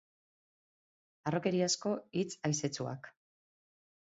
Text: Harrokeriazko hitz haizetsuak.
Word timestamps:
Harrokeriazko 1.31 1.93
hitz 2.23 2.33
haizetsuak. 2.51 3.13